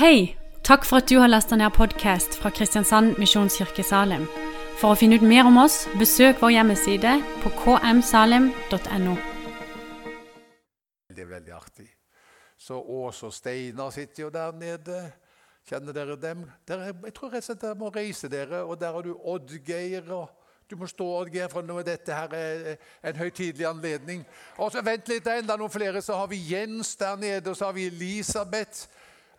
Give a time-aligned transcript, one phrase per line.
[0.00, 0.36] Hei!
[0.64, 4.22] Takk for at du har lasta ned podkast fra Kristiansand Misjonskirke Salim.
[4.80, 7.10] For å finne ut mer om oss, besøk vår hjemmeside
[7.42, 9.16] på kmsalim.no.
[11.12, 11.84] Det er veldig artig.
[12.56, 15.02] Så Ås og Steinar sitter jo der nede.
[15.68, 16.46] Kjenner dere dem?
[16.64, 18.62] Dere, jeg tror rett og slett dere må reise dere.
[18.64, 20.08] Og der har du Oddgeir.
[20.16, 20.32] og
[20.64, 22.72] Du må stå, Oddgeir, for nå er dette her er
[23.04, 24.24] en høytidelig anledning.
[24.56, 26.00] Og så Vent litt, det er enda noen flere.
[26.00, 28.88] Så har vi Jens der nede, og så har vi Elisabeth.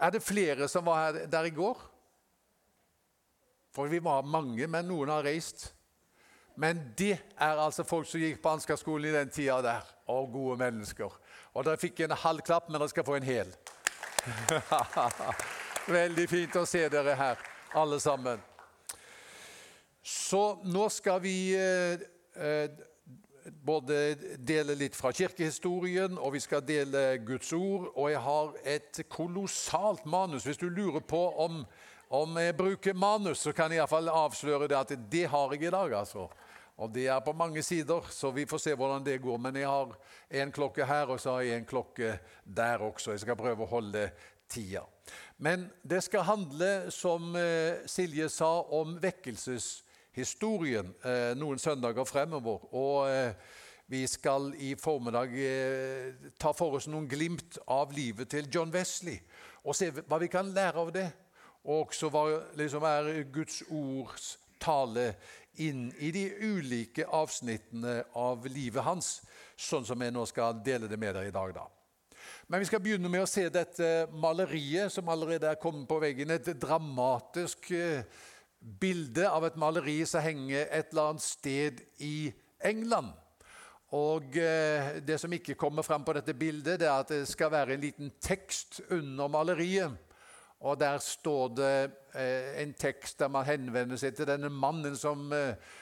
[0.02, 1.78] Er det flere som var her der i går?
[3.72, 5.70] For vi var mange, men noen har reist.
[6.59, 9.86] Men det er altså folk som gikk på Ansgarskolen i den tida der.
[10.12, 11.14] Og gode mennesker.
[11.54, 13.54] Og dere fikk en halv klapp, men dere skal få en hel.
[16.02, 17.40] Veldig fint å se dere her,
[17.78, 18.42] alle sammen.
[20.04, 22.02] Så nå skal vi eh,
[22.36, 22.73] eh,
[23.66, 27.90] både dele litt fra kirkehistorien, og vi skal dele Guds ord.
[27.95, 30.45] Og jeg har et kolossalt manus.
[30.48, 31.64] Hvis du lurer på om,
[32.09, 35.73] om jeg bruker manus, så kan jeg iallfall avsløre det at det har jeg i
[35.73, 35.94] dag.
[36.03, 36.28] altså.
[36.81, 39.38] Og Det er på mange sider, så vi får se hvordan det går.
[39.38, 39.95] Men jeg har
[40.30, 43.12] en klokke her, og så har jeg en klokke der også.
[43.12, 44.09] Jeg skal prøve å holde
[44.50, 44.86] tida.
[45.38, 48.97] Men det skal handle, som eh, Silje sa, om
[50.12, 52.73] vekkelseshistorien eh, noen søndager fremover.
[52.73, 53.34] Og eh,
[53.88, 55.34] vi skal i formiddag
[56.40, 59.20] ta for oss noen glimt av livet til John Wesley
[59.66, 61.09] og se hva vi kan lære av det.
[61.66, 62.23] Og også hva
[62.58, 65.16] liksom er Guds ords tale
[65.59, 69.22] inn i de ulike avsnittene av livet hans,
[69.58, 71.53] sånn som jeg nå skal dele det med dere i dag.
[71.53, 71.68] da.
[72.48, 76.31] Men vi skal begynne med å se dette maleriet som allerede er kommet på veggen.
[76.31, 78.03] Et dramatisk eh,
[78.62, 82.31] bilde av et maleri som henger et eller annet sted i
[82.64, 83.12] England.
[83.98, 87.52] Og eh, Det som ikke kommer fram på dette bildet, det er at det skal
[87.52, 89.98] være en liten tekst under maleriet.
[90.62, 95.34] Og Der står det eh, en tekst der man henvender seg til denne mannen som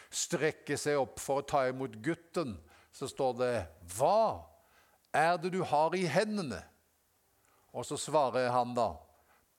[0.09, 2.57] strekker seg opp for å ta imot gutten.
[2.91, 4.41] Så står det 'Hva
[5.13, 6.63] er det du har i hendene?
[7.73, 8.93] Og så svarer han da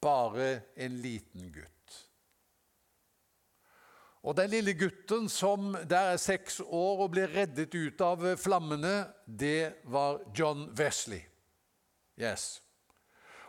[0.03, 1.80] bare en liten gutt.
[4.23, 9.07] Og Den lille gutten som der er seks år og blir reddet ut av flammene,
[9.25, 11.23] det var John Wesley.
[12.21, 12.61] Yes.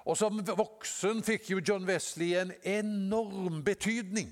[0.06, 4.32] Og Som voksen fikk jo John Wesley en enorm betydning.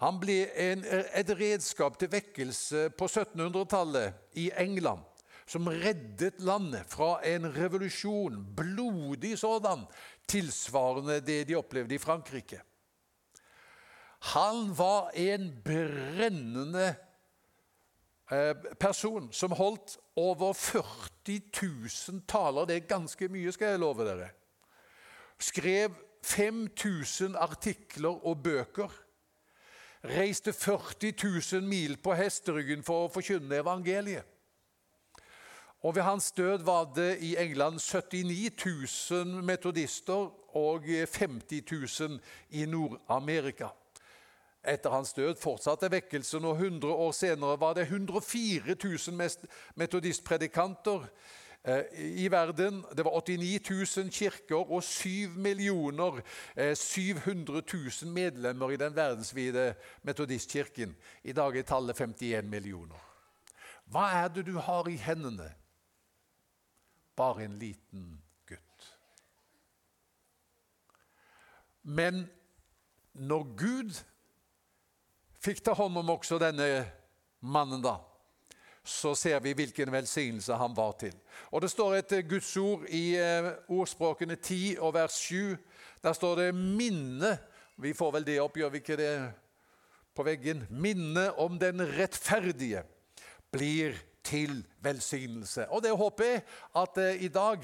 [0.00, 0.82] Han ble en,
[1.14, 5.04] et redskap til vekkelse på 1700-tallet i England
[5.50, 9.82] som reddet landet fra en revolusjon, blodig sådan,
[10.30, 12.60] tilsvarende det de opplevde i Frankrike.
[14.20, 16.94] Han var en brennende
[18.30, 21.40] eh, person som holdt over 40
[22.08, 22.64] 000 taler.
[22.64, 24.28] Det er ganske mye, skal jeg love dere.
[25.40, 28.92] Skrev 5000 artikler og bøker.
[30.04, 31.12] Reiste 40
[31.52, 34.24] 000 mil på hesteryggen for å forkynne evangeliet.
[35.80, 38.52] Og Ved hans død var det i England 79
[39.10, 41.62] 000 metodister og 50
[42.00, 42.18] 000
[42.50, 43.68] i Nord-Amerika.
[44.64, 49.28] Etter hans død fortsatte vekkelsen, og 100 år senere var det 104 000
[49.74, 51.06] metodistpredikanter
[51.64, 51.84] eh,
[52.24, 52.84] i verden.
[52.96, 56.20] Det var 89 000 kirker og 7 millioner
[56.74, 57.62] 700
[58.02, 60.96] 000 medlemmer i den verdensvide metodistkirken.
[61.24, 63.08] I dag er tallet 51 millioner.
[63.90, 65.50] Hva er det du har i hendene?
[67.20, 68.84] bare en liten gutt.
[71.82, 72.28] Men
[73.12, 73.98] når Gud
[75.40, 76.68] fikk ta hånd om også denne
[77.40, 77.96] mannen, da,
[78.84, 81.14] så ser vi hvilken velsignelse han var til.
[81.50, 85.56] Og Det står et Guds ord i eh, ordspråkene 10 og vers 7.
[86.02, 87.36] Der står det 'minne'.
[87.76, 89.32] Vi får vel det opp, gjør vi ikke det
[90.14, 90.66] på veggen?
[90.70, 92.82] 'Minne om den rettferdige
[93.52, 95.68] blir til velsignelse.
[95.68, 96.42] Og Det håper jeg
[96.76, 97.58] at eh, i dag,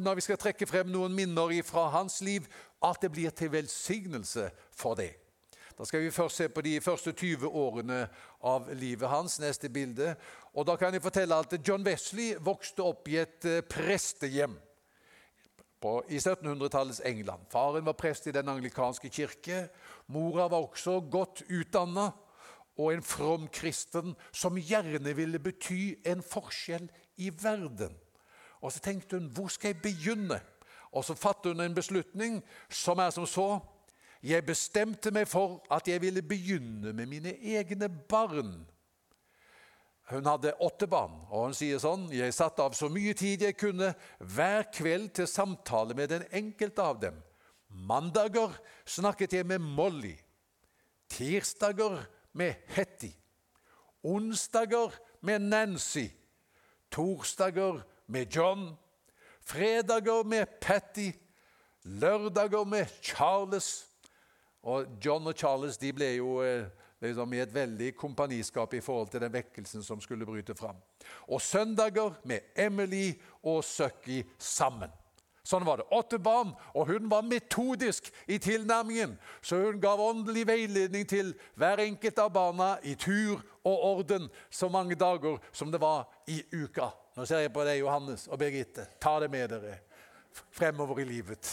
[0.00, 2.46] når vi skal trekke frem noen minner fra hans liv,
[2.82, 5.23] at det blir til velsignelse for det.
[5.78, 8.04] Da skal vi først se på de første 20 årene
[8.46, 9.40] av livet hans.
[9.42, 10.14] Neste bilde.
[10.54, 14.54] Og da kan jeg fortelle at John Wesley vokste opp i et eh, prestehjem
[15.84, 17.42] i 1700-tallets England.
[17.52, 19.66] Faren var prest i Den anglikanske kirke.
[20.06, 22.10] Mora var også godt utdanna
[22.78, 27.92] og en from kristen som gjerne ville bety en forskjell i verden.
[28.60, 30.40] Og Så tenkte hun hvor skal jeg begynne?
[30.92, 33.60] Og Så fattet hun en beslutning som er som så.
[34.24, 38.54] Jeg bestemte meg for at jeg ville begynne med mine egne barn.
[40.08, 43.56] Hun hadde åtte barn, og hun sier sånn Jeg satte av så mye tid jeg
[43.56, 47.20] kunne hver kveld til samtale med den enkelte av dem.
[47.68, 48.52] Mandager
[48.88, 50.14] snakket jeg med Molly.
[51.08, 52.00] Tirsdager
[52.32, 53.12] med Hetty.
[54.04, 56.08] Onsdager med Nancy.
[56.90, 58.74] Torsdager med John.
[59.40, 61.10] Fredager med Patty.
[61.84, 63.93] Lørdager med Charles.
[64.64, 66.66] Og John og Charles de ble jo eh,
[67.04, 70.76] liksom, i et veldig kompaniskap i forhold til den vekkelsen som skulle bryte fram.
[71.28, 73.12] Og søndager med Emily
[73.42, 74.92] og Sucky sammen.
[75.44, 75.90] Sånn var det.
[75.92, 79.18] Åtte barn, og hun var metodisk i tilnærmingen.
[79.44, 84.70] Så hun gav åndelig veiledning til hver enkelt av barna i tur og orden så
[84.72, 86.88] mange dager som det var i uka.
[87.14, 88.88] Nå ser jeg på deg, Johannes og Birgitte.
[88.96, 89.76] Ta det med dere
[90.56, 91.52] fremover i livet.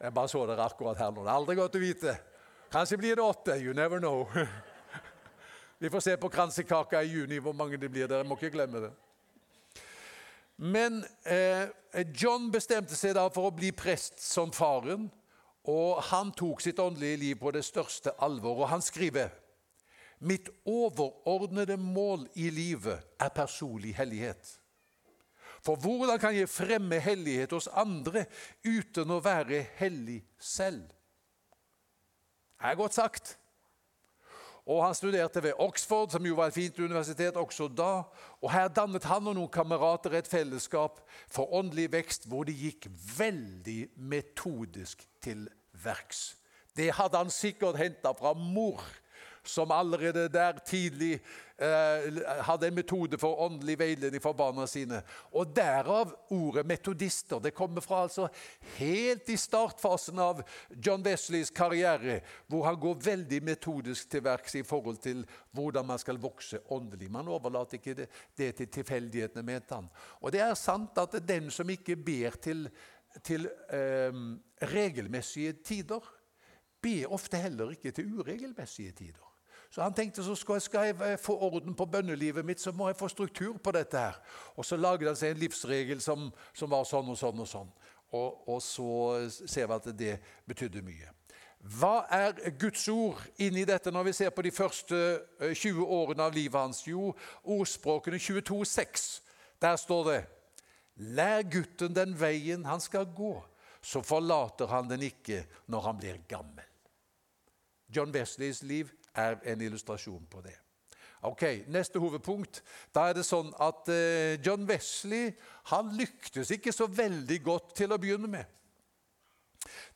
[0.00, 1.20] Jeg bare så dere akkurat her nå.
[1.20, 2.16] Det er aldri godt å vite.
[2.70, 3.50] Kanskje blir det åtte.
[3.50, 4.28] You never know.
[5.78, 8.08] Vi får se på kransekaka i juni hvor mange det blir.
[8.08, 8.90] Dere må ikke glemme det.
[10.58, 11.70] Men eh,
[12.18, 15.06] John bestemte seg da for å bli prest som faren,
[15.70, 18.64] og han tok sitt åndelige liv på det største alvor.
[18.64, 19.32] Og han skriver
[20.18, 24.56] Mitt overordnede mål i livet er personlig hellighet.
[25.62, 28.26] For hvordan kan jeg fremme hellighet hos andre
[28.66, 30.97] uten å være hellig selv?
[32.60, 33.38] Er godt sagt.
[34.68, 38.02] Og Han studerte ved Oxford, som jo var et fint universitet også da.
[38.42, 42.90] og Her dannet han og noen kamerater et fellesskap for åndelig vekst hvor de gikk
[43.18, 46.36] veldig metodisk til verks.
[46.76, 48.84] Det hadde han sikkert henta fra mor
[49.44, 51.18] som allerede der tidlig
[51.58, 55.00] eh, hadde en metode for åndelig veiledning for barna sine.
[55.32, 57.40] Og derav ordet metodister.
[57.42, 58.28] Det kommer fra altså
[58.78, 64.66] helt i startfasen av John Wesleys karriere, hvor han går veldig metodisk til verks i
[64.66, 65.24] forhold til
[65.56, 67.10] hvordan man skal vokse åndelig.
[67.10, 68.08] Man overlater ikke det,
[68.38, 69.90] det til tilfeldighetene, mente han.
[70.20, 72.68] Og det er sant at den som ikke ber til,
[73.24, 74.12] til eh,
[74.62, 76.14] regelmessige tider,
[76.82, 79.27] ber ofte heller ikke til uregelmessige tider.
[79.70, 82.72] Så han tenkte så skal jeg, skal jeg eh, få orden på bønnelivet mitt, så
[82.72, 83.98] må jeg få struktur på dette.
[83.98, 84.16] her.
[84.56, 87.70] Og så laget han seg en livsregel som, som var sånn og sånn og sånn.
[88.16, 90.14] Og, og, så ser vi at det
[90.48, 91.12] betydde mye.
[91.58, 94.98] Hva er Guds ord inni dette når vi ser på de første
[95.42, 96.80] 20 eh, årene av livet hans?
[96.86, 97.12] Jo,
[97.44, 99.08] ordspråkene 22,6.
[99.60, 100.20] Der står det
[100.98, 103.36] Lær gutten den veien han skal gå,
[103.82, 106.64] så forlater han den ikke når han blir gammel.
[107.88, 110.54] John Wesleys liv er en illustrasjon på det.
[111.26, 112.62] Ok, Neste hovedpunkt.
[112.94, 115.32] Da er det sånn at uh, John Wesley
[115.72, 118.46] han lyktes ikke så veldig godt til å begynne med.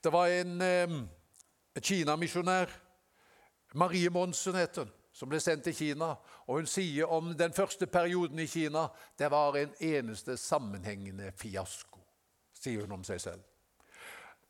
[0.03, 0.97] Det var en eh,
[1.81, 2.69] Kina-misjonær,
[3.79, 6.11] Marie Monsen het hun, som ble sendt til Kina.
[6.51, 8.89] Og Hun sier om den første perioden i Kina
[9.19, 12.03] det var en eneste sammenhengende fiasko,
[12.59, 13.52] sier hun om seg selv.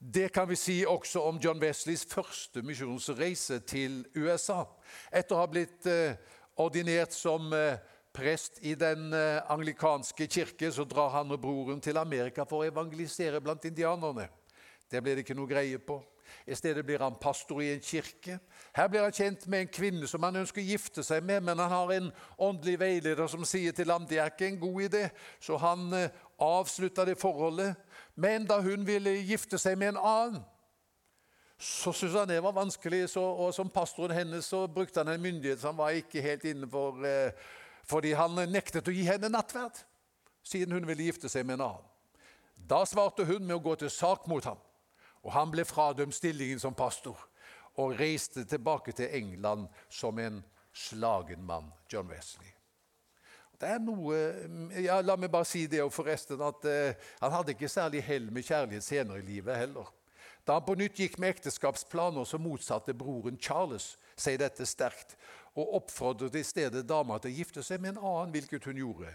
[0.05, 4.65] Det kan vi si også om John Wesleys første misjonsreise til USA.
[5.15, 6.17] Etter å ha blitt eh,
[6.59, 7.79] ordinert som eh,
[8.11, 12.73] prest i den eh, anglikanske kirke, så drar han og broren til Amerika for å
[12.73, 14.27] evangelisere blant indianerne.
[14.91, 16.01] Det blir det ikke noe greie på.
[16.51, 18.41] I stedet blir han pastor i en kirke.
[18.75, 21.63] Her blir han kjent med en kvinne som han ønsker å gifte seg med, men
[21.63, 22.11] han har en
[22.43, 25.05] åndelig veileder som sier til ham det er ikke en god idé,
[25.39, 25.93] så han
[26.43, 27.75] avslutta det forholdet.
[28.15, 30.43] Men da hun ville gifte seg med en annen,
[31.63, 33.07] så syntes han det var vanskelig.
[33.11, 37.05] Så, og som pastoren hennes så brukte han en myndighet som var ikke helt innenfor
[37.07, 37.33] eh,
[37.87, 39.75] Fordi han nektet å gi henne nattverd,
[40.47, 41.89] siden hun ville gifte seg med en annen.
[42.55, 44.61] Da svarte hun med å gå til sak mot ham,
[45.27, 47.19] og han ble fradømt stillingen som pastor
[47.83, 52.55] og reiste tilbake til England som en slagen mann, John Wesley.
[53.63, 54.17] Det er noe
[54.83, 58.27] ja, La meg bare si det og forresten at eh, han hadde ikke særlig hell
[58.35, 59.87] med kjærlighet senere i livet heller.
[60.43, 65.15] Da han på nytt gikk med ekteskapsplaner, så motsatte broren Charles seg dette sterkt
[65.55, 69.13] og oppfordret i stedet dama til å gifte seg med en annen, hvilket hun gjorde.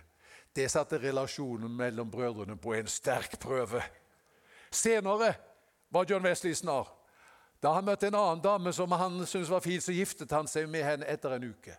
[0.55, 3.81] Det satte relasjonen mellom brødrene på en sterk prøve.
[4.71, 5.33] Senere
[5.91, 6.87] var John Wesley snar.
[7.59, 10.69] Da han møtte en annen dame som han syntes var fin, så giftet han seg
[10.71, 11.75] med henne etter en uke.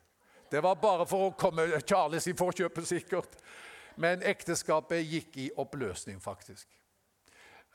[0.50, 3.36] Det var bare for å komme Charles i forkjøpet, sikkert.
[3.96, 6.68] Men ekteskapet gikk i oppløsning, faktisk.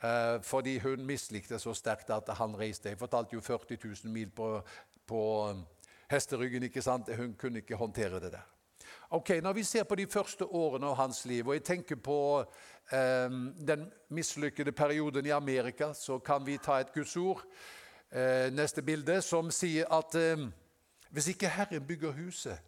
[0.02, 2.88] Eh, fordi hun mislikte så sterkt at han reiste.
[2.88, 4.48] Jeg fortalte jo 40 000 mil på,
[5.06, 5.62] på um,
[6.10, 6.62] hesteryggen.
[6.62, 7.14] ikke sant?
[7.16, 8.50] Hun kunne ikke håndtere det der.
[9.10, 12.44] Ok, Når vi ser på de første årene av hans liv, og jeg tenker på
[12.92, 13.30] eh,
[13.68, 17.44] den mislykkede perioden i Amerika, så kan vi ta et gudsord,
[18.10, 20.48] eh, neste bilde, som sier at eh,
[21.14, 22.58] hvis ikke Herren bygger huset,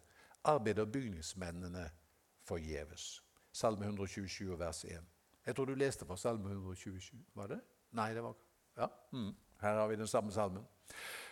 [0.43, 1.89] arbeider bygningsmennene
[2.43, 3.23] forgjeves.
[3.51, 5.01] Salme 127, vers 1.
[5.45, 7.19] Jeg tror du leste fra Salme 127.
[7.35, 7.59] Var det?
[7.91, 8.35] Nei, det var
[8.77, 8.87] Ja.
[9.11, 9.33] Mm.
[9.61, 10.63] Her har vi den samme salmen.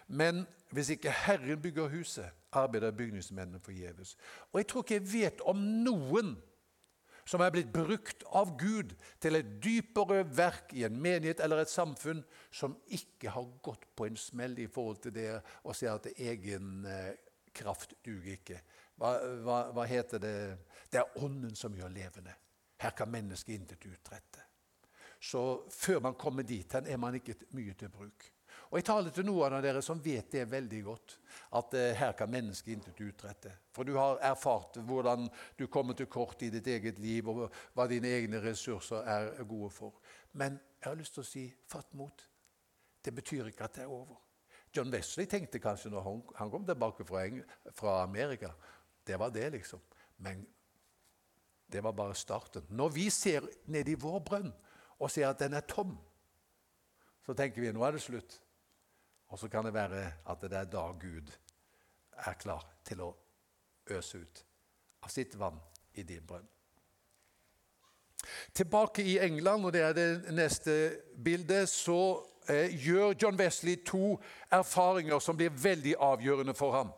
[0.08, 4.18] Men hvis ikke Herren bygger huset, arbeider bygningsmennene forgjeves.
[4.52, 6.36] Og jeg tror ikke jeg vet om noen
[7.26, 11.72] som er blitt brukt av Gud til et dypere verk i en menighet eller et
[11.72, 12.22] samfunn,
[12.54, 15.30] som ikke har gått på en smell i forhold til det
[15.66, 17.14] å sier at egen eh,
[17.56, 18.62] kraft duger ikke.
[19.00, 20.36] Hva, hva, hva heter det?
[20.92, 22.36] Det er Ånden som gjør levende.
[22.80, 24.44] Her kan mennesket intet utrette.
[25.20, 25.42] Så
[25.74, 28.28] før man kommer dit hen, er man ikke mye til bruk.
[28.76, 31.14] Og Jeg taler til noen av dere som vet det veldig godt,
[31.56, 33.54] at eh, her kan mennesket intet utrette.
[33.72, 37.86] For du har erfart hvordan du kommer til kort i ditt eget liv, og hva
[37.88, 39.96] dine egne ressurser er gode for.
[40.36, 42.28] Men jeg har lyst til å si fatt mot.
[43.00, 44.20] Det betyr ikke at det er over.
[44.76, 48.52] John Wesley tenkte kanskje når han kom tilbake fra, Amerika
[49.08, 49.80] Det var det, liksom.
[50.18, 50.46] Men
[51.72, 52.68] det var bare starten.
[52.70, 54.52] Når vi ser ned i vår brønn
[55.00, 55.96] og ser at den er tom,
[57.24, 58.42] så tenker vi nå er det slutt.
[59.36, 61.32] Og så kan det være at det er da Gud
[62.24, 63.10] er klar til å
[63.92, 64.44] øse ut
[65.04, 65.58] av sitt vann
[66.00, 66.46] i din brønn.
[68.56, 70.78] Tilbake i England, og det er det neste
[71.20, 74.16] bildet, så eh, gjør John Wesley to
[74.48, 76.96] erfaringer som blir veldig avgjørende for ham.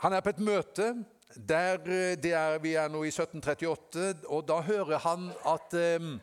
[0.00, 0.88] Han er på et møte
[1.36, 6.14] der eh, er, Vi er nå i 1738, og da hører han at eh,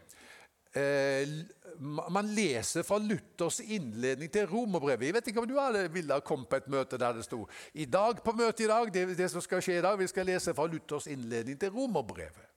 [2.12, 5.06] man leser fra Luthers innledning til romerbrevet.
[5.06, 7.42] Jeg vet ikke om du alle ville ha kommet på et møte der det sto
[7.74, 10.26] i dag på møtet i dag, det, det, som skal skje i dag, vi skal
[10.30, 12.48] lese fra Luthers innledning til romerbrevet.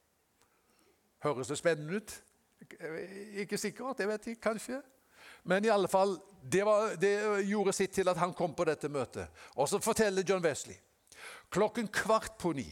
[1.24, 2.16] Høres det spennende ut?
[3.42, 4.82] Ikke sikkert, jeg vet ikke, kanskje.
[5.44, 6.18] Men i alle fall,
[6.52, 7.14] det, var, det
[7.48, 9.28] gjorde sitt til at han kom på dette møtet.
[9.56, 10.76] Og så forteller John Wesley
[11.54, 12.66] klokken kvart på ni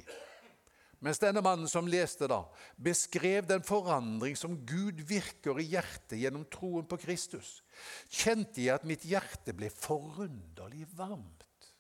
[1.03, 2.45] mens denne mannen som leste, da,
[2.79, 7.61] beskrev den forandring som Gud virker i hjertet gjennom troen på Kristus,
[8.07, 11.73] kjente jeg at mitt hjerte ble forunderlig varmt.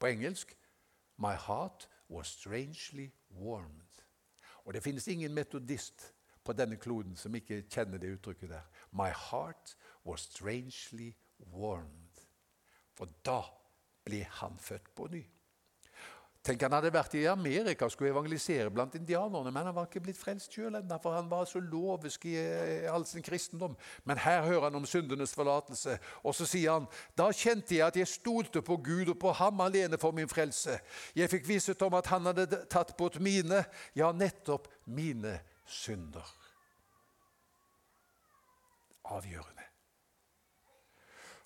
[0.00, 0.56] På engelsk
[1.20, 4.02] My heart was strangely warmed.
[4.64, 6.12] Og det finnes ingen metodist
[6.44, 8.64] på denne kloden som ikke kjenner det uttrykket der.
[8.90, 11.12] My heart was strangely
[11.52, 12.24] warmed.
[12.94, 13.42] For da
[14.04, 15.22] ble han født på ny.
[16.44, 20.02] Tenk Han hadde vært i Amerika og skulle evangelisere blant indianerne, men han var ikke
[20.04, 22.34] blitt frelst sjøl ennå, for han var så lovisk i
[22.90, 23.76] all sin kristendom.
[24.04, 27.96] Men her hører han om syndenes forlatelse, og så sier han da kjente jeg at
[27.96, 30.76] jeg stolte på Gud og på ham alene for min frelse.
[31.16, 33.64] Jeg fikk visshet om at han hadde tatt bort mine,
[33.96, 36.28] ja, nettopp mine synder.
[39.04, 39.53] Avgjørende.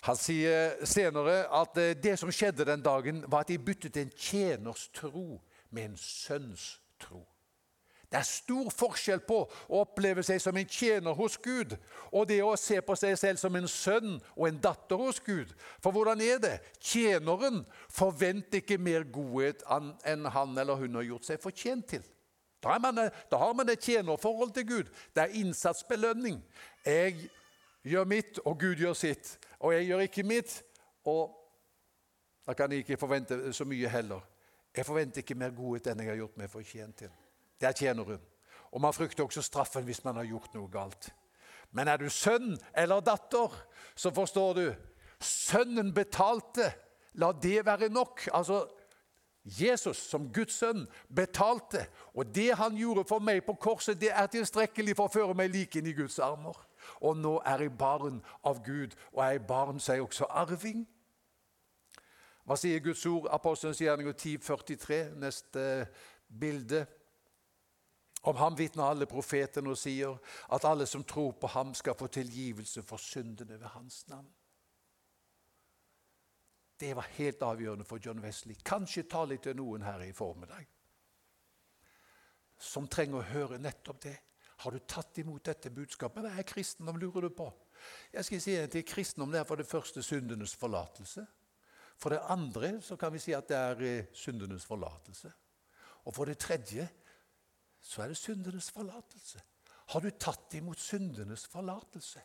[0.07, 4.13] Han sier senere at eh, det som skjedde den dagen, var at de byttet en
[4.15, 7.25] tjeners tro med en sønns tro.
[8.09, 11.75] Det er stor forskjell på å oppleve seg som en tjener hos Gud
[12.09, 15.51] og det å se på seg selv som en sønn og en datter hos Gud.
[15.77, 16.55] For hvordan er det?
[16.81, 17.61] Tjeneren
[17.93, 22.07] forventer ikke mer godhet enn han eller hun har gjort seg fortjent til.
[22.63, 22.97] Da, man,
[23.29, 24.89] da har man et tjenerforhold til Gud.
[25.15, 26.41] Det er innsatsbelønning.
[26.83, 27.29] Jeg
[27.83, 30.63] gjør mitt, og Gud gjør sitt og jeg gjør ikke mitt.
[31.05, 31.35] Og
[32.47, 34.21] da kan jeg ikke forvente så mye heller.
[34.75, 37.11] Jeg forventer ikke mer godhet enn jeg har gjort meg fortjent til.
[37.59, 38.21] Det er tjeneren.
[38.71, 41.09] Og man frykter også straffen hvis man har gjort noe galt.
[41.71, 43.53] Men er du sønn eller datter,
[43.95, 44.67] så forstår du
[45.19, 46.69] Sønnen betalte.
[47.19, 48.29] La det være nok.
[48.33, 48.61] Altså,
[49.43, 51.81] Jesus som Guds sønn betalte.
[52.15, 55.51] Og det han gjorde for meg på korset, det er tilstrekkelig for å føre meg
[55.51, 56.55] like inn i Guds armer
[57.01, 60.29] og nå er jeg barn av Gud, og er jeg barn, så er jeg også
[60.29, 60.85] arving.
[62.45, 63.27] Hva sier Guds ord?
[63.31, 65.65] Apostelens gjerninger 10,43, neste
[66.27, 66.85] bilde.
[68.23, 70.17] Om ham vitner alle profetene og sier
[70.51, 74.27] at alle som tror på ham, skal få tilgivelse for syndene ved hans navn.
[76.79, 78.55] Det var helt avgjørende for John Wesley.
[78.65, 80.67] Kanskje ta litt til noen her i formiddag
[82.59, 84.17] som trenger å høre nettopp det.
[84.59, 86.23] Har du tatt imot dette budskapet?
[86.25, 87.47] Hva er kristendom, lurer du på?
[88.13, 91.23] Jeg skal si at Kristendom det er for det første syndenes forlatelse.
[91.99, 95.31] For det andre så kan vi si at det er eh, syndenes forlatelse.
[96.07, 96.87] Og for det tredje
[97.81, 99.41] så er det syndenes forlatelse.
[99.89, 102.21] Har du tatt imot syndenes forlatelse?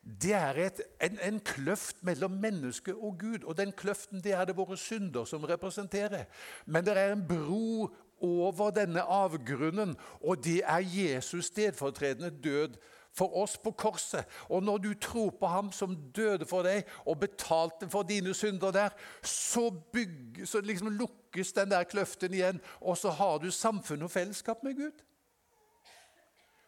[0.00, 4.48] Det er et, en, en, kløft mellom menneske og Gud, og den kløften det er
[4.48, 6.24] det våre synder som representerer.
[6.66, 7.90] Men det er en bro
[8.24, 12.76] over denne avgrunnen, og det er Jesus stedfortredende død
[13.14, 14.24] for oss på korset.
[14.48, 18.74] Og når du tror på ham som døde for deg og betalte for dine synder
[18.74, 24.02] der, så, bygge, så liksom lukkes den der kløften igjen, og så har du samfunn
[24.02, 25.04] og fellesskap med Gud.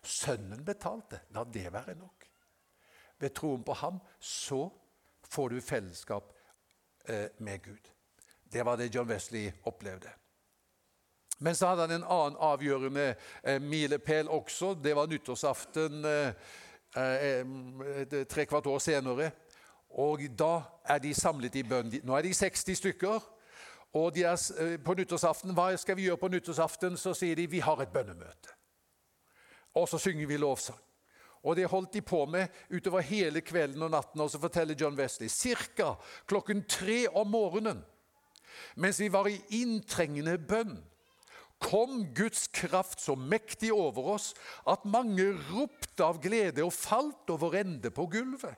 [0.07, 1.21] Sønnen betalte.
[1.35, 2.13] La det være nok.
[3.19, 4.69] ved troen på ham, så
[5.25, 6.33] får du fellesskap
[7.09, 7.89] eh, med Gud.
[8.53, 10.11] Det var det John Wesley opplevde.
[11.39, 13.15] Men så hadde han en annen avgjørende
[13.45, 14.75] eh, milepæl også.
[14.85, 16.33] Det var nyttårsaften eh,
[16.97, 19.31] eh, tre kvart år senere.
[19.91, 21.93] Og da er de samlet i bønn.
[22.05, 23.21] Nå er de 60 stykker.
[23.97, 26.97] Og er, eh, på nyttårsaften, Hva skal vi gjøre på nyttårsaften?
[26.97, 28.49] Så sier de vi har et bønnemøte.
[29.75, 30.79] Og så synger vi lovsang.
[31.43, 34.21] Og Det holdt de på med utover hele kvelden og natten.
[34.21, 35.95] Og så forteller John Wesley ca.
[36.27, 37.85] klokken tre om morgenen,
[38.77, 40.85] mens vi var i inntrengende bønn,
[41.63, 44.33] kom Guds kraft så mektig over oss
[44.69, 48.57] at mange ropte av glede og falt over ende på gulvet.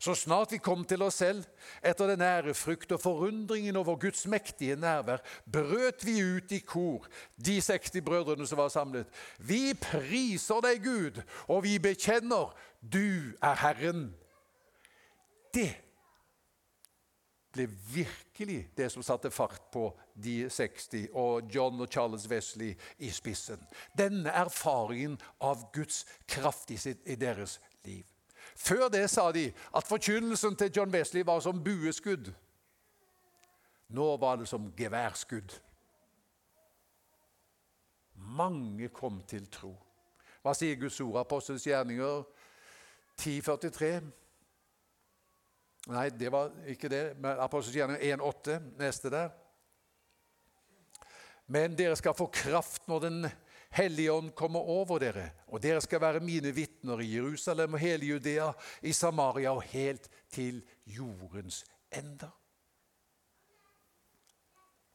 [0.00, 1.44] Så snart vi kom til oss selv,
[1.84, 7.04] etter den ærefrykt og forundringen over Guds mektige nærvær, brøt vi ut i kor,
[7.36, 9.10] de 60 brødrene som var samlet.
[9.36, 11.20] Vi priser deg, Gud,
[11.52, 14.06] og vi bekjenner du er Herren.
[15.52, 15.74] Det
[17.52, 23.10] ble virkelig det som satte fart på de 60 og John og Charles Wesley i
[23.10, 23.60] spissen.
[23.98, 28.04] Denne erfaringen av Guds kraft i, sitt, i deres liv.
[28.56, 32.32] Før det sa de at forkynnelsen til John Wesley var som bueskudd.
[33.90, 35.58] Nå var det som geværskudd.
[38.14, 39.74] Mange kom til tro.
[40.42, 41.18] Hva sier Guds ord?
[41.20, 42.22] Apostelens gjerninger
[43.18, 44.00] 1043?
[45.88, 47.04] Nei, det var ikke det.
[47.16, 49.30] Gjerninger 1,8, neste der.
[51.50, 53.30] Men dere skal få kraft når Den
[53.70, 58.08] Hellige ånd kommer over dere, og dere skal være mine vitner i Jerusalem og hele
[58.08, 58.48] Judea,
[58.82, 62.40] i Samaria og helt til jordens ender.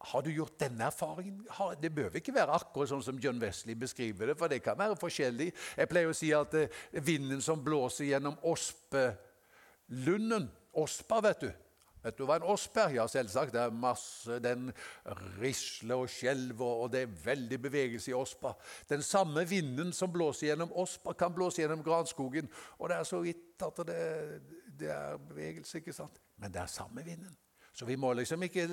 [0.06, 1.48] Har du gjort denne erfaringen?
[1.82, 4.96] Det bør ikke være akkurat sånn som John Wesley beskriver det, for det kan være
[5.00, 5.54] forskjellig.
[5.80, 10.52] Jeg pleier å si at eh, vinden som blåser gjennom ospelunden
[10.82, 11.52] Ospa, vet du
[12.06, 12.92] Vet du hva en osp er?
[13.00, 13.54] Ja, selvsagt.
[13.56, 14.68] Det er masse, Den
[15.40, 18.52] risler og skjelver, og det er veldig bevegelse i ospa.
[18.90, 22.52] Den samme vinden som blåser gjennom ospa, kan blåse gjennom granskogen.
[22.78, 23.98] Og det er så vidt at det,
[24.78, 26.22] det er bevegelse, ikke sant?
[26.38, 27.34] Men det er samme vinden.
[27.76, 28.68] Så vi må liksom ikke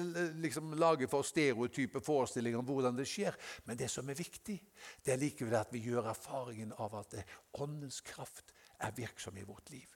[0.45, 3.35] liksom lage for stereotype forestillinger om hvordan det skjer.
[3.67, 4.61] Men det som er viktig,
[5.03, 7.17] det er likevel at vi gjør erfaringen av at
[7.65, 9.89] åndens kraft er virksom i vårt liv.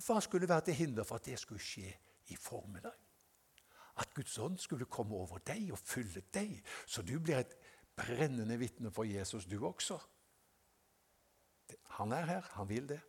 [0.00, 1.92] Hva skulle være til hinder for at det skulle skje
[2.32, 2.94] i formiddag.
[4.00, 7.56] At Guds ånd skulle komme over deg og fylle deg, så du blir et
[7.96, 9.98] brennende vitne for Jesus, du også.
[11.98, 13.00] Han er her, han vil det.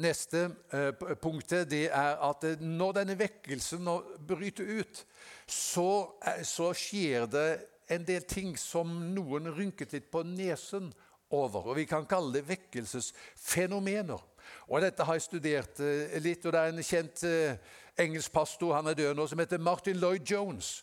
[0.00, 3.88] Neste punkt punktet er at eh, når denne vekkelsen
[4.26, 5.02] bryter ut,
[5.46, 7.48] så, eh, så, skjer det
[7.90, 10.92] en del ting som noen rynket litt på nesen
[11.34, 11.72] over.
[11.72, 14.22] og Vi kan kalle det vekkelsesfenomener.
[14.68, 18.76] Og Dette har jeg studert eh, litt, og det er en kjent eh, engelsk pastor
[18.76, 20.80] han er død nå, som heter Martin Lloyd Jones.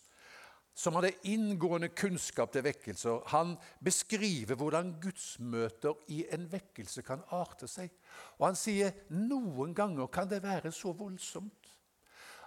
[0.77, 3.23] Som hadde inngående kunnskap til vekkelser.
[3.33, 7.95] Han beskriver hvordan gudsmøter i en vekkelse kan arte seg.
[8.37, 11.66] Og han sier noen ganger kan det være så voldsomt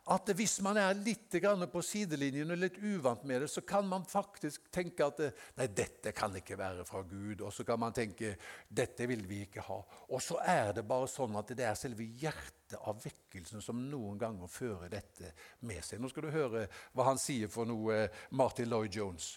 [0.08, 1.34] at hvis man er litt
[1.72, 5.20] på sidelinjen og litt uvant med det, så kan man faktisk tenke at
[5.58, 7.40] nei, dette kan ikke være fra Gud.
[7.40, 8.36] Og så kan man tenke
[8.68, 9.78] dette vil vi ikke ha.
[10.08, 14.18] Og så er det bare sånn at det er selve hjertet av vekkelsen som noen
[14.18, 15.34] ganger fører dette
[15.68, 16.00] med seg.
[16.00, 19.34] Nå skal du høre hva han sier for noe, Martin Lloyd Jones.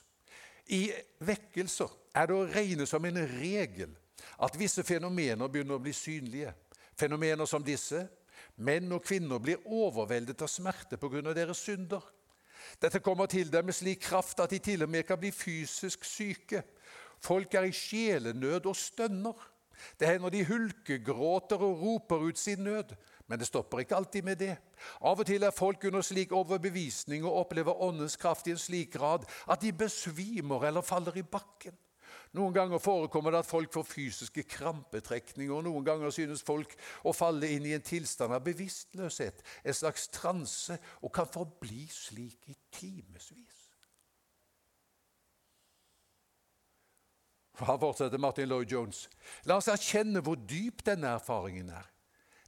[0.71, 0.87] I
[1.19, 3.91] vekkelser er det å regne som en regel
[4.43, 6.53] at visse fenomener begynner å bli synlige.
[6.95, 8.05] Fenomener som disse
[8.55, 11.33] Menn og kvinner blir overveldet av smerte pga.
[11.33, 12.03] deres synder.
[12.81, 16.05] Dette kommer til dem med slik kraft at de til og med kan bli fysisk
[16.05, 16.63] syke.
[17.19, 19.33] Folk er i sjelenød og stønner.
[19.99, 22.95] Det hender de hulkegråter og roper ut sin nød.
[23.27, 24.57] Men det stopper ikke alltid med det.
[25.01, 28.93] Av og til er folk under slik overbevisning og opplever åndens kraft i en slik
[28.93, 31.77] grad at de besvimer eller faller i bakken.
[32.33, 35.53] Noen ganger forekommer det at folk får fysiske krampetrekninger.
[35.53, 36.73] og Noen ganger synes folk
[37.05, 42.49] å falle inn i en tilstand av bevisstløshet, en slags transe, og kan forbli slik
[42.49, 43.59] i timevis.
[47.61, 49.05] Han fortsetter Martin Lloyd Jones.
[49.45, 51.85] La oss erkjenne hvor dyp denne erfaringen er.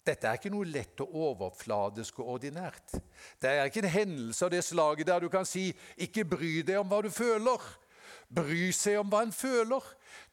[0.06, 2.98] Dette er ikke noe lett og overfladisk og ordinært.
[3.42, 6.80] Det er ikke en hendelse av det slaget der du kan si 'ikke bry deg
[6.82, 7.85] om hva du føler'
[8.30, 9.84] bry seg om hva en føler.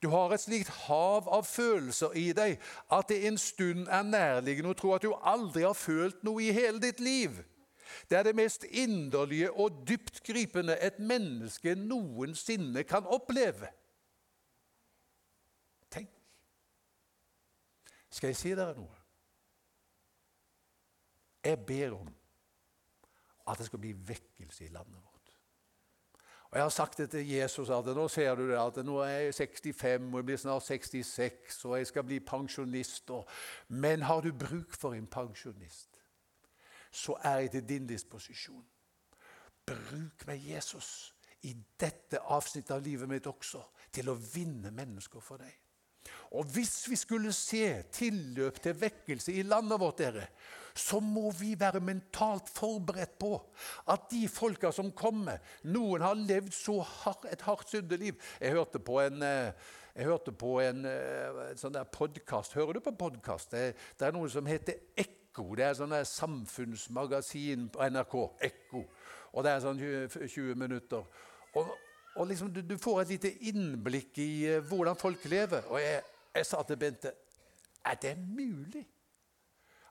[0.02, 2.58] Du har et slikt hav av følelser i deg
[2.92, 6.54] at det en stund er nærliggende å tro at du aldri har følt noe i
[6.54, 7.42] hele ditt liv.
[8.08, 13.68] Det er det mest inderlige og dyptgripende et menneske noensinne kan oppleve.
[15.92, 16.08] Tenk.
[18.10, 18.98] Skal jeg si dere noe?
[21.42, 22.10] Jeg ber om
[23.50, 25.11] at det skal bli vekkelse i landet vårt.
[26.52, 29.08] Og Jeg har sagt det til Jesus at nå ser du det, at nå er
[29.08, 33.10] jeg 65 og jeg blir snart 66 og jeg skal bli pensjonist.
[33.10, 33.24] Og,
[33.68, 35.96] men har du bruk for en pensjonist,
[36.90, 38.66] så er jeg til din disposisjon.
[39.64, 41.14] Bruk meg Jesus
[41.48, 45.56] i dette avsnittet av livet mitt også til å vinne mennesker for deg.
[46.36, 47.64] Og hvis vi skulle se
[47.96, 50.28] tilløp til vekkelse i landet vårt, dere,
[50.74, 53.34] så må vi være mentalt forberedt på
[53.92, 58.18] at de folka som kommer Noen har levd så hard, et hardt syndeliv.
[58.40, 59.52] Jeg hørte på en, eh,
[59.94, 62.56] jeg hørte på en, en eh, sånn der podkast.
[62.56, 63.52] Hører du på podkast?
[63.52, 65.52] Det, det, er noe som heter Ekko.
[65.58, 68.16] Det er sånn samfunnsmagasin på NRK.
[68.48, 68.86] Ekko.
[69.32, 71.04] Og det er sånn 20, 20 minutter.
[71.56, 71.74] Og,
[72.16, 75.68] og liksom, du, du, får et lite innblikk i uh, hvordan folk lever.
[75.72, 76.02] Og jeg,
[76.36, 77.12] jeg sa til Bente
[77.84, 78.84] Er det mulig?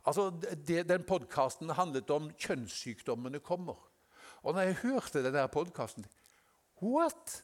[0.06, 0.30] Altså,
[0.68, 3.78] det, Den podkasten handlet om kjønnssykdommene kommer.
[4.42, 6.06] Og når jeg hørte den podkasten
[6.82, 7.44] What?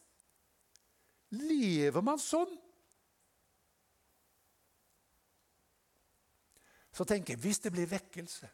[1.29, 2.55] Lever man sånn?
[6.95, 8.47] Så tenker jeg, hvis det blir vekkelse,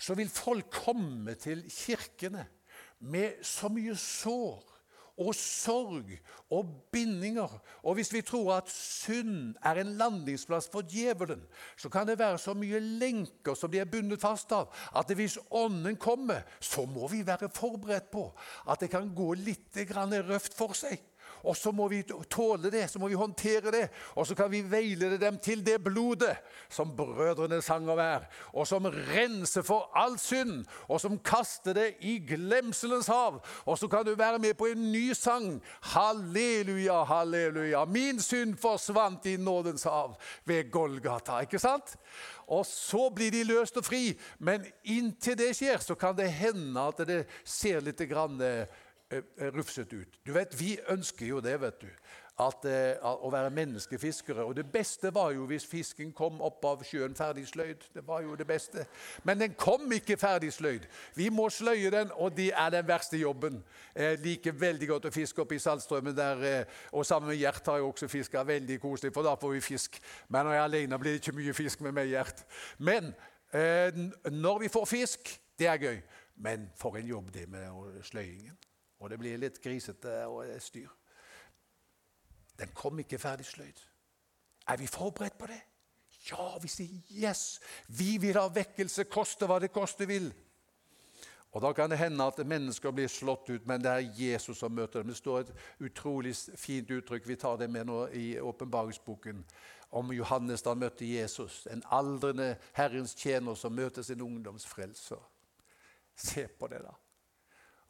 [0.00, 2.44] så vil folk komme til kirkene
[3.08, 4.69] med så mye sår
[5.20, 6.08] og sorg
[6.50, 7.52] og bindinger.
[7.82, 11.42] Og hvis vi tror at synd er en landingsplass for djevelen,
[11.76, 15.38] så kan det være så mye lenker som de er bundet fast av, at hvis
[15.50, 18.30] Ånden kommer, så må vi være forberedt på
[18.70, 19.76] at det kan gå litt
[20.30, 21.09] røft for seg.
[21.44, 23.84] Og så må vi tåle det, så må vi håndtere det.
[24.14, 26.36] Og så kan vi veilede dem til det blodet
[26.68, 32.18] som brødrene sanger vær, og som renser for all synd, og som kaster det i
[32.28, 33.40] glemselens hav.
[33.64, 35.62] Og så kan du være med på en ny sang.
[35.92, 37.84] Halleluja, halleluja.
[37.84, 41.40] Min synd forsvant i nådens hav ved Golgata.
[41.40, 41.96] Ikke sant?
[42.50, 44.10] Og så blir de løst og fri.
[44.38, 48.40] Men inntil det skjer, så kan det hende at det ser litt grann
[49.12, 50.08] Eh, eh, rufset ut.
[50.26, 51.86] Du vet, Vi ønsker jo det, vet du.
[52.38, 54.44] At, eh, å være menneskefiskere.
[54.44, 57.82] Og Det beste var jo hvis fisken kom opp av sjøen ferdig sløyd.
[57.94, 58.86] Det var jo det beste.
[59.24, 60.86] Men den kom ikke ferdig sløyd.
[61.14, 63.64] Vi må sløye den, og det er den verste jobben.
[63.94, 66.16] Jeg liker veldig godt å fiske oppe i Saltstraumen.
[66.16, 68.44] der, Og sammen med Gjert har jeg også fiska.
[68.44, 70.00] Veldig koselig, for da får vi fisk.
[70.28, 72.44] Men når jeg er alene, blir det ikke mye fisk med meg, Gjert.
[72.78, 73.14] Men
[74.30, 76.02] når vi får fisk, det er gøy.
[76.36, 78.56] Men for en jobb det med sløyingen.
[79.00, 80.90] Og det blir litt grisete og styr.
[82.60, 83.80] Den kom ikke ferdig sløyd.
[84.68, 85.60] Er vi forberedt på det?
[86.28, 87.60] Ja, vi sier yes.
[87.88, 90.28] Vi vil ha vekkelse, koste hva det koste vil.
[91.50, 94.72] Og Da kan det hende at mennesker blir slått ut, men det er Jesus som
[94.72, 95.08] møter dem.
[95.08, 99.44] Det står et utrolig fint uttrykk, vi tar det med nå i åpenbaringsboken,
[99.90, 101.66] om Johannes da han møtte Jesus.
[101.66, 105.24] En aldrende Herrens tjener som møter sin ungdomsfrelser.
[106.14, 106.94] Se på det, da.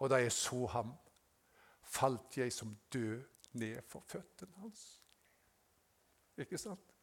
[0.00, 0.94] Og da jeg så ham,
[1.84, 3.22] falt jeg som død
[3.60, 4.84] ned for føttene hans.
[6.40, 6.94] Ikke sant?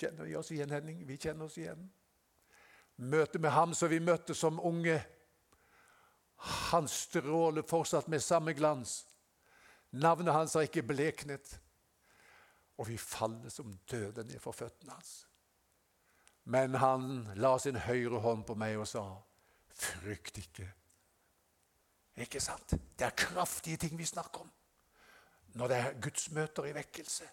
[0.00, 1.02] Kjenner vi oss igjen, Henning?
[1.08, 1.90] Vi kjenner oss igjen.
[2.96, 5.00] Møtet med ham som vi møtte som unge,
[6.40, 9.02] han stråler fortsatt med samme glans.
[9.90, 11.58] Navnet hans har ikke bleknet.
[12.80, 15.26] Og vi faller som døde ned for føttene hans.
[16.44, 19.04] Men han la sin høyre hånd på meg og sa,
[19.68, 20.72] 'Frykt ikke,
[22.16, 22.74] ikke sant?
[22.98, 24.50] Det er kraftige ting vi snakker om
[25.58, 27.24] når det er gudsmøter i vekkelse.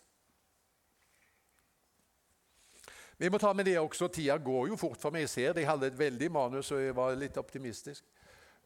[3.18, 4.08] Vi må ta med det også.
[4.14, 5.26] Tida går jo fort for meg.
[5.26, 5.64] Jeg ser det.
[5.64, 8.04] Jeg hadde et veldig manus, og jeg var litt optimistisk.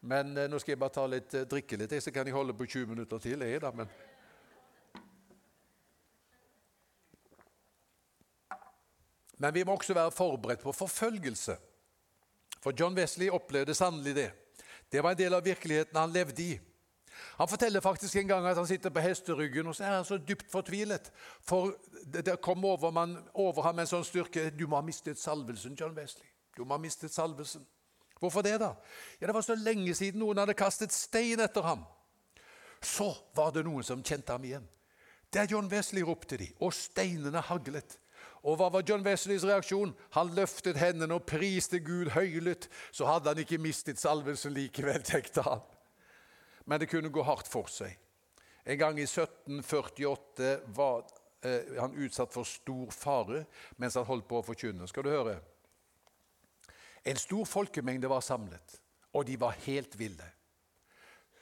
[0.01, 2.65] Men eh, nå skal jeg bare litt, eh, drikke litt, så kan jeg holde på
[2.65, 3.45] 20 minutter til.
[3.47, 3.91] Jeg, da, men...
[9.37, 11.55] men vi må også være forberedt på forfølgelse.
[12.61, 14.29] For John Wesley opplevde sannelig det.
[14.91, 16.59] Det var en del av virkeligheten han levde i.
[17.37, 20.17] Han forteller faktisk en gang at han sitter på hesteryggen og så er han så
[20.17, 21.11] dypt fortvilet.
[21.47, 21.75] For
[22.11, 25.95] det kom over, man, over ham en sånn styrke Du må ha mistet salvelsen, John
[25.95, 26.27] Wesley.
[26.57, 27.63] Du må ha mistet salvelsen.
[28.21, 28.75] Hvorfor det, da?
[29.19, 31.85] Ja, Det var så lenge siden noen hadde kastet stein etter ham.
[32.81, 34.67] Så var det noen som kjente ham igjen.
[35.31, 37.97] Det er John Wesley, ropte de, og steinene haglet.
[38.41, 39.93] Og hva var John Wesleys reaksjon?
[40.17, 42.67] Han løftet hendene og priste Gud høylytt.
[42.91, 45.61] Så hadde han ikke mistet salvelsen likevel, tenkte han.
[46.65, 47.97] Men det kunne gå hardt for seg.
[48.65, 51.05] En gang i 1748 var
[51.45, 53.45] eh, han utsatt for stor fare
[53.81, 54.89] mens han holdt på å forkynne.
[54.89, 55.39] Skal du høre?
[57.05, 58.77] En stor folkemengde var samlet,
[59.17, 60.27] og de var helt ville.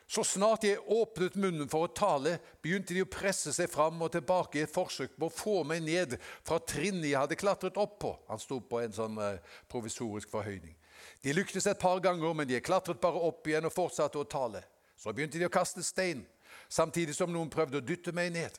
[0.09, 4.09] Så snart jeg åpnet munnen for å tale, begynte de å presse seg fram og
[4.15, 7.99] tilbake i et forsøk på å få meg ned fra trinnet jeg hadde klatret opp
[8.01, 8.15] på.
[8.25, 9.37] Han sto på en sånn eh,
[9.69, 10.73] provisorisk forhøyning.
[11.21, 14.63] De lyktes et par ganger, men de klatret bare opp igjen og fortsatte å tale.
[14.97, 16.25] Så begynte de å kaste stein,
[16.73, 18.57] samtidig som noen prøvde å dytte meg ned.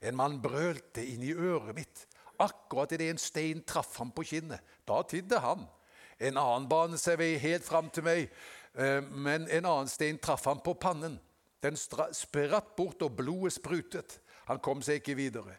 [0.00, 2.06] En mann brølte inn i øret mitt.
[2.40, 4.64] Akkurat idet en stein traff ham på kinnet.
[4.88, 5.68] Da tidde han.
[6.16, 8.30] En annen banet seg vei helt fram til meg,
[8.76, 11.18] men en annen stein traff han på pannen.
[11.64, 14.18] Den spratt bort, og blodet sprutet.
[14.46, 15.56] Han kom seg ikke videre.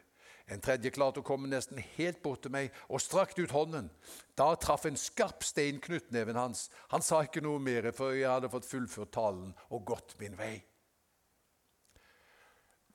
[0.48, 3.90] En tredje klarte å komme nesten helt bort til meg og strakte ut hånden.
[4.38, 6.68] Da traff en skarp stein knyttneven hans.
[6.94, 10.54] Han sa ikke noe mer, for jeg hadde fått fullført talen og gått min vei.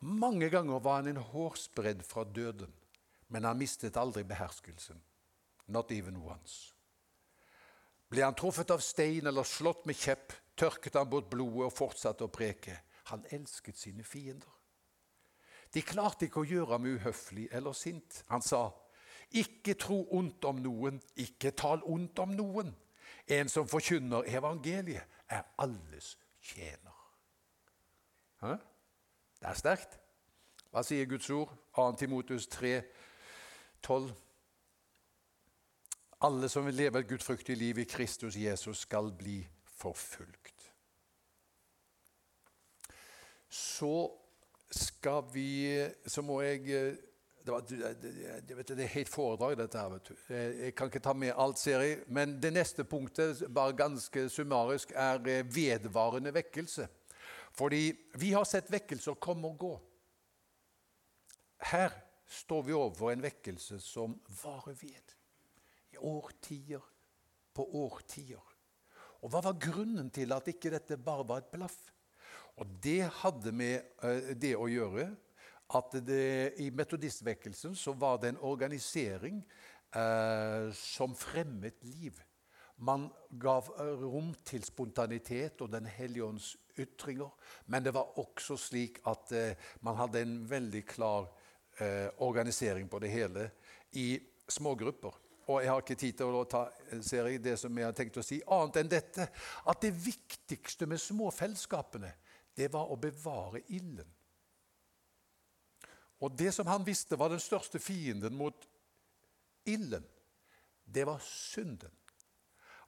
[0.04, 2.74] Mange ganger var han en hårsbredd fra døden,
[3.32, 4.98] men han mistet aldri beherskelsen.
[5.68, 6.73] Not even once.
[8.13, 12.28] Ble han truffet av stein eller slått med kjepp, tørket han bort blodet og fortsatte
[12.28, 12.76] å preke.
[13.10, 14.52] Han elsket sine fiender.
[15.73, 18.23] De klarte ikke å gjøre ham uhøflig eller sint.
[18.30, 18.69] Han sa,
[19.32, 22.76] 'Ikke tro ondt om noen, ikke tal ondt om noen.'
[23.28, 26.97] En som forkynner evangeliet, er alles tjener.
[28.41, 28.58] Hæ?
[29.39, 29.99] Det er sterkt.
[30.71, 31.49] Hva sier Guds ord?
[31.76, 31.95] 2.
[31.97, 32.84] Timotus 3,
[33.82, 34.12] 12.
[36.24, 39.42] Alle som vil leve et gudfryktig liv i Kristus Jesus, skal bli
[39.76, 40.70] forfulgt.
[43.50, 44.12] Så
[44.72, 46.96] skal vi Så må jeg
[47.46, 49.90] det, var, det, det, er helt foredrag, dette her.
[49.90, 50.34] vet du.
[50.34, 51.98] Jeg kan ikke ta med alt, ser jeg.
[52.08, 56.88] Men det neste punktet, bare ganske summarisk, er vedvarende vekkelse.
[57.52, 59.74] Fordi vi har sett vekkelser komme og gå.
[61.68, 61.92] Her
[62.28, 65.14] står vi overfor en vekkelse som varer ved.
[65.94, 66.84] I årtier
[67.54, 68.42] på årtier.
[69.24, 71.78] Og Hva var grunnen til at ikke dette bare var et blaff?
[72.60, 75.08] Og Det hadde med uh, det å gjøre
[75.74, 79.40] at det, i metodistvekkelsen så var det en organisering
[79.96, 82.20] eh, som fremmet liv.
[82.84, 83.08] Man
[83.42, 87.32] gav eh, rom til spontanitet og Den hellige ånds ytringer.
[87.66, 91.32] Men det var også slik at eh, man hadde en veldig klar
[92.22, 93.48] organisering på det hele
[93.98, 95.16] i smågrupper.
[95.48, 96.64] Og jeg har ikke tid til å ta
[97.04, 99.28] ser jeg, det som jeg har tenkt å si, annet enn dette.
[99.68, 102.14] At det viktigste med småfellesskapene,
[102.56, 104.08] det var å bevare ilden.
[106.24, 108.68] Og det som han visste var den største fienden mot
[109.68, 110.06] ilden,
[110.86, 111.92] det var synden.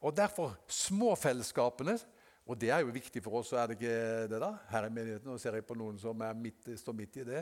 [0.06, 1.98] Og derfor småfellesskapene
[2.46, 4.52] og det er jo viktig for oss, så er det ikke det da?
[4.70, 7.42] Her i menigheten, Nå ser jeg på noen som midt, står midt i det.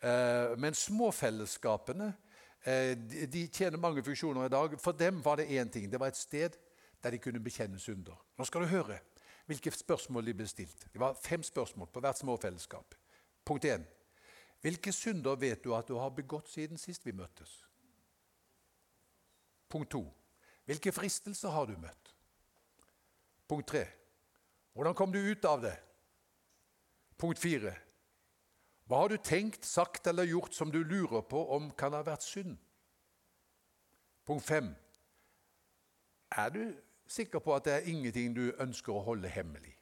[0.00, 2.27] Eh, men småfellesskapene eh,
[2.64, 4.74] de tjener mange funksjoner i dag.
[4.80, 5.86] For dem var det én ting.
[5.92, 6.56] Det var et sted
[7.02, 8.16] der de kunne bekjenne synder.
[8.38, 8.98] Nå skal du høre
[9.48, 10.88] hvilke spørsmål de ble stilt.
[10.92, 12.94] Det var fem spørsmål på hvert småfellesskap.
[13.44, 13.86] Punkt 1.
[14.60, 17.64] Hvilke synder vet du at du har begått siden sist vi møttes?
[19.68, 20.02] Punkt 2.
[20.68, 22.14] Hvilke fristelser har du møtt?
[23.48, 23.86] Punkt 3.
[24.72, 25.76] Hvordan kom du ut av det?
[27.18, 27.72] Punkt 4.
[28.88, 32.24] Hva har du tenkt, sagt eller gjort som du lurer på om kan ha vært
[32.24, 32.56] synd?
[34.24, 34.70] Punkt 5.
[36.36, 36.62] Er du
[37.06, 39.74] sikker på at det er ingenting du ønsker å holde hemmelig?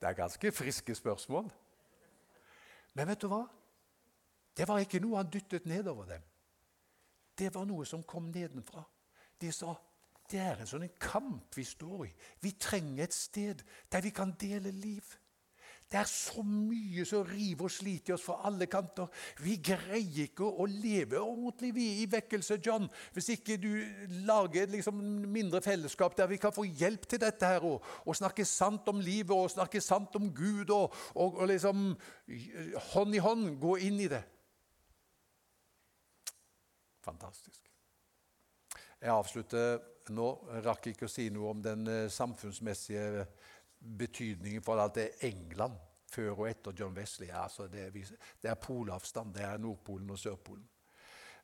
[0.00, 1.50] Det er ganske friske spørsmål.
[2.96, 3.44] Men vet du hva?
[4.56, 6.24] Det var ikke noe han dyttet nedover dem.
[7.38, 8.82] Det var noe som kom nedenfra.
[9.40, 9.76] De sa
[10.30, 12.10] det er en sånn kamp vi står i.
[12.40, 15.04] Vi trenger et sted der vi kan dele liv.
[15.90, 19.08] Det er så mye som river og sliter i oss fra alle kanter.
[19.42, 23.72] Vi greier ikke å leve ordentlig vi i vekkelse, John, hvis ikke du
[24.28, 25.00] lager liksom
[25.34, 29.02] mindre fellesskap der vi kan få hjelp til dette her, og, og snakke sant om
[29.02, 31.88] livet og snakke sant om Gud, og, og, og liksom
[32.92, 34.22] hånd i hånd gå inn i det.
[37.02, 37.66] Fantastisk.
[39.00, 39.80] Jeg avslutter
[40.14, 40.30] nå.
[40.54, 43.24] Jeg rakk ikke å si noe om den eh, samfunnsmessige
[43.80, 45.78] betydningen for at det er England
[46.10, 47.30] før og etter John Wesley.
[47.30, 47.90] Altså det, er,
[48.42, 49.34] det, er, polavstand.
[49.34, 50.68] Det er Nordpolen og Sørpolen.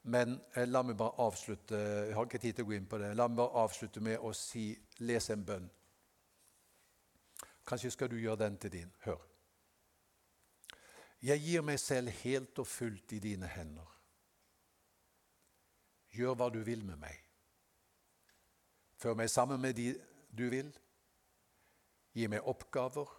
[0.03, 2.99] Men eh, la meg bare avslutte jeg har ikke tid til å gå inn på
[3.03, 4.69] det, la meg bare avslutte med å si,
[5.03, 5.67] lese en bønn.
[7.67, 8.93] Kanskje skal du gjøre den til din.
[9.03, 9.19] Hør.
[11.27, 13.89] Jeg gir meg selv helt og fullt i dine hender.
[16.15, 17.17] Gjør hva du vil med meg.
[19.03, 19.91] Før meg sammen med de
[20.31, 20.71] du vil.
[22.17, 23.11] Gi meg oppgaver.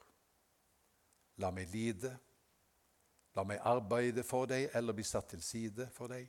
[1.43, 2.15] La meg lide.
[3.37, 6.25] La meg arbeide for deg eller bli satt til side for deg.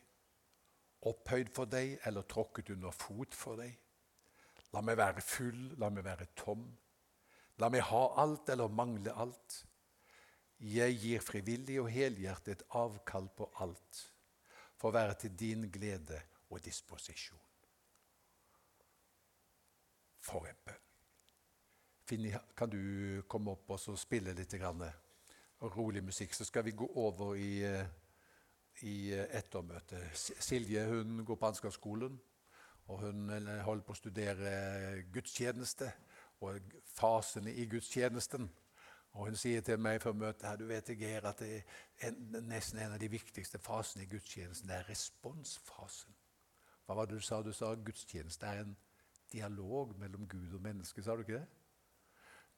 [1.08, 3.72] Opphøyd for deg eller tråkket under fot for deg.
[4.76, 6.66] La meg være full, la meg være tom.
[7.58, 9.62] La meg ha alt eller mangle alt.
[10.58, 14.02] Jeg gir frivillig og helhjertet avkall på alt
[14.78, 17.40] for å være til din glede og disposisjon.
[20.28, 20.87] For en bønn.
[22.08, 24.80] Finni, kan du komme opp og spille litt grann,
[25.74, 26.32] rolig musikk?
[26.32, 27.84] Så skal vi gå over i, eh,
[28.88, 30.16] i eh, ettermøtet.
[30.16, 32.16] Silje hun går på ansgarskolen,
[32.86, 34.54] og hun eh, holder på å studere
[35.12, 35.90] gudstjeneste
[36.48, 38.48] og fasene i gudstjenesten.
[39.12, 41.62] Og Hun sier til meg før møtet her, du vet Geir, at det
[42.00, 46.16] er nesten en av de viktigste fasene i gudstjenesten er responsfasen.
[46.86, 47.42] Hva var det du sa?
[47.42, 48.76] Du sa gudstjeneste er en
[49.32, 51.04] dialog mellom Gud og menneske.
[51.04, 51.57] Sa du ikke det?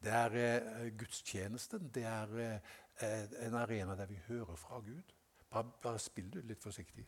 [0.05, 5.15] Det er eh, Gudstjenesten det er eh, en arena der vi hører fra Gud.
[5.51, 7.07] Bare, bare spill du litt forsiktig.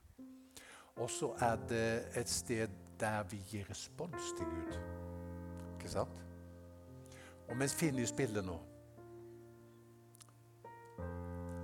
[0.96, 2.68] Og så er det et sted
[3.00, 4.76] der vi gir respons til Gud.
[5.78, 6.20] Ikke sant?
[7.48, 8.58] Og mens Finny spiller nå,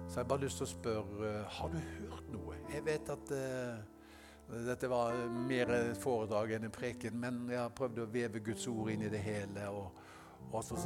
[0.08, 2.56] så har jeg bare lyst til å spørre Har du hørt noe?
[2.72, 7.74] Jeg vet at uh, dette var mer et foredrag enn en preken, men jeg har
[7.76, 9.68] prøvd å veve Guds ord inn i det hele.
[9.68, 10.07] og
[10.52, 10.76] og så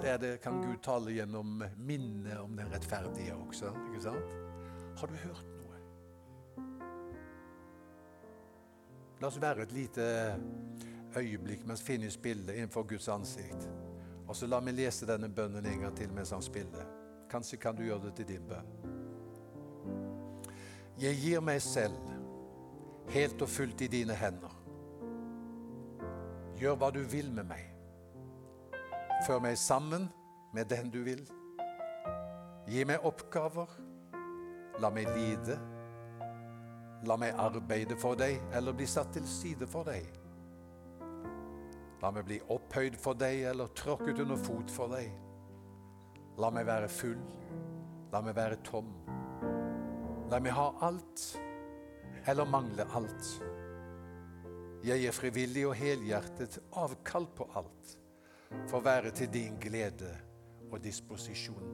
[0.42, 3.70] kan Gud tale gjennom minnet om den rettferdige også.
[3.90, 4.32] ikke sant?
[4.98, 5.78] Har du hørt noe?
[9.20, 10.06] La oss være et lite
[11.16, 13.68] øyeblikk mens Finny spiller innenfor Guds ansikt.
[14.26, 16.86] Og så la meg lese denne bønnen en gang til mens han spiller.
[17.30, 18.72] Kanskje kan du gjøre det til din bønn.
[21.00, 21.98] Jeg gir meg selv
[23.10, 24.58] helt og fullt i dine hender.
[26.58, 27.71] Gjør hva du vil med meg.
[29.22, 30.08] Før meg sammen
[30.52, 31.20] med den du vil.
[32.66, 33.70] Gi meg oppgaver.
[34.82, 35.58] La meg lide.
[37.06, 40.08] La meg arbeide for deg eller bli satt til side for deg.
[42.02, 45.14] La meg bli opphøyd for deg eller tråkket under fot for deg.
[46.42, 47.22] La meg være full.
[48.10, 48.90] La meg være tom.
[50.34, 51.28] La meg ha alt
[52.26, 53.34] eller mangle alt.
[54.82, 57.98] Jeg gir frivillig og helhjertet avkall på alt
[58.68, 60.10] for å være til din glede
[60.70, 61.68] og disposisjon.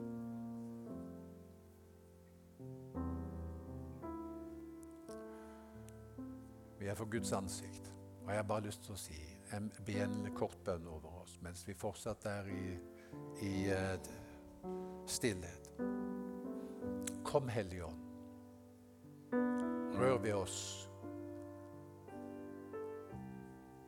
[6.78, 7.92] Vi er for Guds ansikt,
[8.24, 9.18] og jeg har bare lyst til å si
[9.52, 12.64] en, en kort bønn over oss mens vi fortsatt er i,
[13.44, 14.10] i uh,
[15.06, 15.70] stillhet.
[17.24, 18.04] Kom, Hellige Ånd.
[19.98, 20.88] Rør ved oss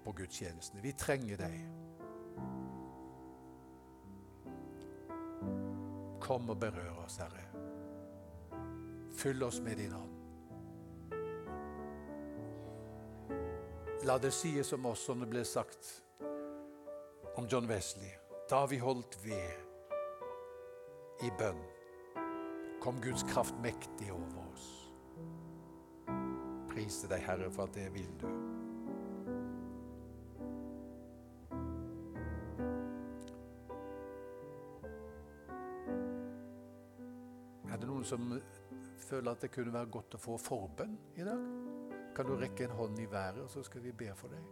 [0.04, 0.82] på gudstjenestene.
[0.82, 1.60] Vi trenger deg.
[6.30, 7.40] Kom og berør oss, Herre.
[9.18, 10.14] Fyll oss med din ånd.
[14.06, 15.90] La det sies om oss som det ble sagt
[17.34, 18.12] om John Wesley.
[18.46, 19.50] Da vi holdt ved
[21.26, 21.58] i bønn,
[22.78, 24.70] kom Guds kraft mektig over oss.
[26.70, 28.49] Prise deg, Herre, for at det vil du.
[38.10, 38.40] Som
[38.98, 41.44] føler at det kunne være godt å få forbønn i dag?
[42.16, 44.48] Kan du rekke en hånd i været, og så skal vi be for deg?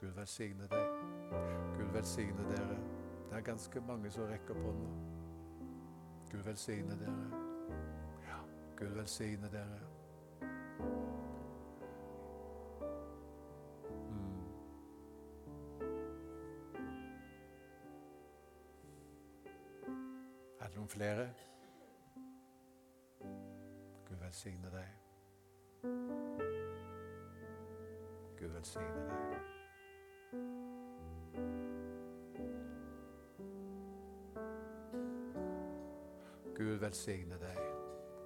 [0.00, 0.98] Gud velsigne deg.
[1.76, 2.76] Gud velsigne dere.
[3.30, 4.90] Det er ganske mange som rekker på nå.
[6.30, 7.42] Gud velsigne dere.
[8.28, 8.38] Ja,
[8.76, 9.89] Gud velsigne dere.
[20.90, 21.34] Flere.
[24.08, 24.88] Gud velsigne deg.
[28.38, 29.40] Gud velsigne deg.
[36.54, 37.58] Gud velsigne deg.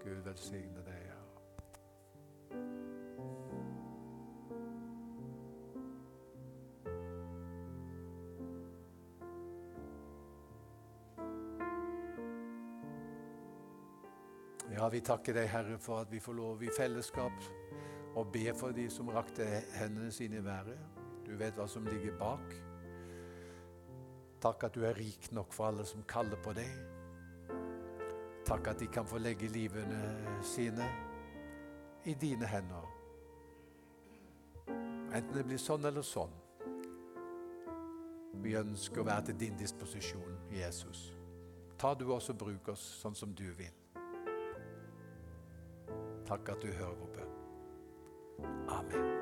[0.02, 0.93] Gud velsigne deg.
[15.04, 17.46] Takker deg, Herre, for at vi får lov i fellesskap
[18.16, 19.44] å be for de som rakte
[19.76, 20.80] hendene sine i været.
[21.24, 22.54] Du vet hva som ligger bak.
[24.44, 26.72] Takk at du er rik nok for alle som kaller på deg.
[28.44, 30.00] Takk at de kan få legge livene
[30.44, 30.88] sine
[32.04, 32.90] i dine hender.
[35.14, 36.32] Enten det blir sånn eller sånn.
[38.44, 41.06] Vi ønsker å være til din disposisjon, Jesus.
[41.80, 43.83] Ta du oss og bruk oss sånn som du vil.
[46.28, 47.34] Takk at du hører vår bønn.
[48.68, 49.13] Amen.